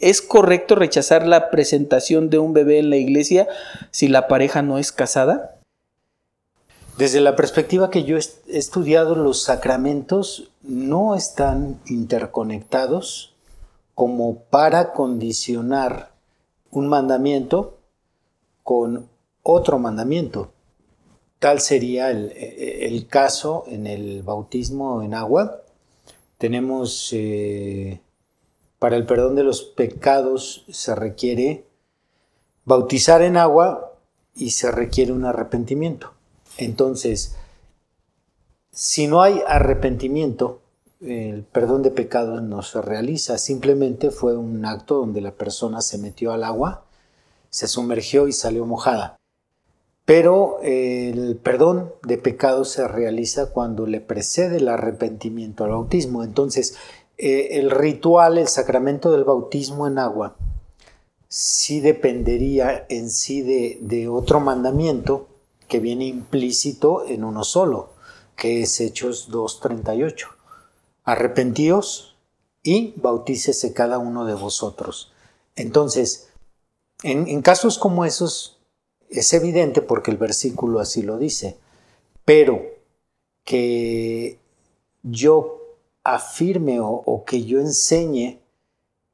[0.00, 3.46] ¿Es correcto rechazar la presentación de un bebé en la iglesia
[3.90, 5.60] si la pareja no es casada?
[6.96, 13.34] Desde la perspectiva que yo he estudiado, los sacramentos no están interconectados
[13.94, 16.12] como para condicionar
[16.70, 17.78] un mandamiento
[18.62, 19.08] con
[19.42, 20.52] otro mandamiento.
[21.38, 25.62] Tal sería el, caso en el bautismo en agua.
[26.38, 28.00] Tenemos eh,
[28.80, 31.66] para el perdón de los pecados se requiere
[32.64, 33.92] bautizar en agua
[34.34, 36.12] y se requiere un arrepentimiento.
[36.56, 37.36] Entonces,
[38.72, 40.62] si no hay arrepentimiento,
[41.00, 45.98] el perdón de pecados no se realiza, simplemente fue un acto donde la persona se
[45.98, 46.84] metió al agua,
[47.50, 49.16] se sumergió y salió mojada.
[50.06, 56.24] Pero el perdón de pecados se realiza cuando le precede el arrepentimiento al bautismo.
[56.24, 56.76] Entonces,
[57.22, 60.36] eh, el ritual, el sacramento del bautismo en agua,
[61.28, 65.28] sí dependería en sí de, otro mandamiento
[65.68, 67.90] que viene implícito en uno solo,
[68.36, 70.28] que es Hechos 2.38.
[71.04, 72.16] Arrepentíos
[72.62, 75.12] y bautícese cada uno de vosotros.
[75.56, 76.30] Entonces,
[77.02, 78.60] en, en casos como esos,
[79.10, 81.58] es evidente porque el versículo así lo dice,
[82.24, 82.62] pero
[83.44, 84.38] que
[85.02, 85.59] yo
[86.14, 88.40] afirme o, que yo enseñe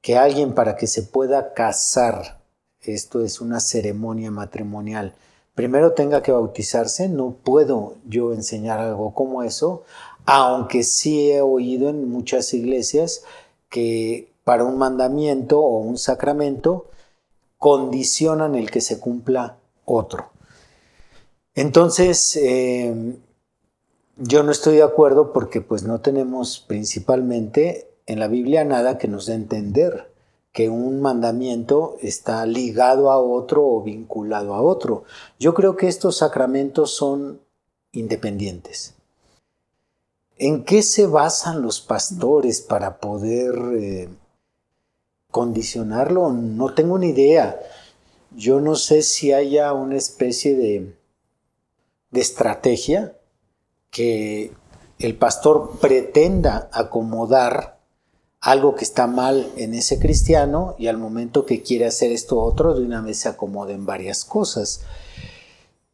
[0.00, 2.40] que alguien para que se pueda casar,
[2.80, 5.14] esto es una ceremonia matrimonial,
[5.54, 9.84] primero tenga que bautizarse, no puedo yo enseñar algo como eso,
[10.26, 13.24] aunque sí he oído en muchas iglesias
[13.68, 16.86] que para un mandamiento o un sacramento
[17.58, 20.30] condicionan el que se cumpla otro.
[21.54, 23.16] Entonces, eh,
[24.24, 29.08] yo no estoy de acuerdo porque pues no tenemos principalmente en la Biblia nada que
[29.08, 30.12] nos dé entender
[30.52, 35.02] que un mandamiento está ligado a otro o vinculado a otro.
[35.40, 37.40] Yo creo que estos sacramentos son
[37.90, 38.94] independientes.
[40.38, 44.08] ¿En qué se basan los pastores para poder eh,
[45.32, 46.30] condicionarlo?
[46.30, 47.58] No tengo ni idea.
[48.36, 50.94] Yo no sé si haya una especie de,
[52.10, 53.16] de estrategia
[53.92, 54.50] que
[54.98, 57.78] el pastor pretenda acomodar
[58.40, 62.74] algo que está mal en ese cristiano y al momento que quiere hacer esto otro,
[62.74, 64.82] de una vez se acomoden varias cosas.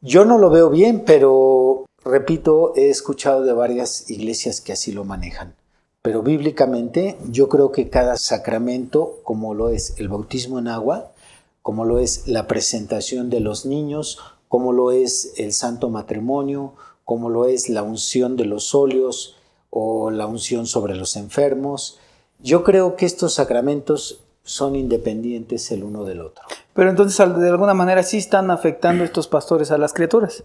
[0.00, 5.04] Yo no lo veo bien, pero repito, he escuchado de varias iglesias que así lo
[5.04, 5.54] manejan.
[6.00, 11.12] Pero bíblicamente yo creo que cada sacramento, como lo es el bautismo en agua,
[11.60, 14.18] como lo es la presentación de los niños,
[14.48, 16.74] como lo es el santo matrimonio,
[17.10, 19.34] como lo es la unción de los óleos
[19.68, 21.98] o la unción sobre los enfermos.
[22.38, 26.44] Yo creo que estos sacramentos son independientes el uno del otro.
[26.72, 30.44] Pero entonces, de alguna manera, sí están afectando estos pastores a las criaturas.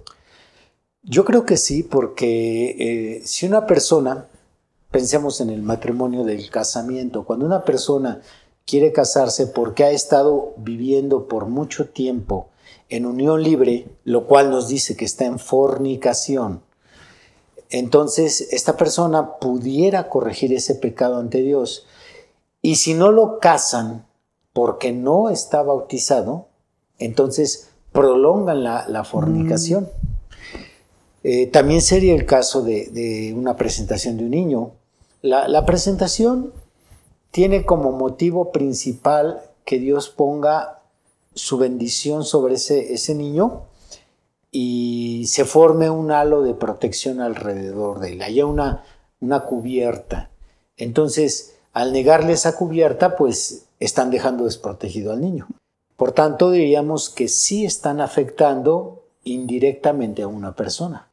[1.04, 4.26] Yo creo que sí, porque eh, si una persona,
[4.90, 8.22] pensemos en el matrimonio del casamiento, cuando una persona
[8.66, 12.50] quiere casarse porque ha estado viviendo por mucho tiempo
[12.90, 16.62] en unión libre, lo cual nos dice que está en fornicación,
[17.70, 21.86] entonces esta persona pudiera corregir ese pecado ante Dios.
[22.62, 24.06] Y si no lo casan
[24.54, 26.48] porque no está bautizado,
[27.00, 29.84] entonces prolongan la, fornicación.
[29.84, 30.16] Mm.
[31.24, 34.72] Eh, también sería el caso de, una presentación de un niño.
[35.22, 36.54] La, presentación
[37.32, 40.82] tiene como motivo principal que Dios ponga
[41.36, 43.64] su bendición sobre ese, ese niño
[44.52, 48.84] y se forme un halo de protección alrededor de él, haya una,
[49.20, 50.32] una cubierta.
[50.78, 55.48] Entonces, al negarle esa cubierta, pues están dejando desprotegido al niño.
[55.98, 61.10] Por tanto, diríamos que sí están afectando indirectamente a una persona.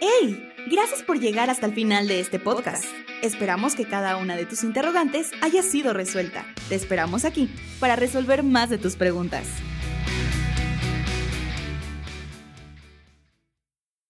[0.00, 0.48] ¡Hey!
[0.70, 2.84] Gracias por llegar hasta el final de este podcast.
[3.22, 6.44] Esperamos que cada una de tus interrogantes haya sido resuelta.
[6.68, 7.48] Te esperamos aquí
[7.78, 9.46] para resolver más de tus preguntas.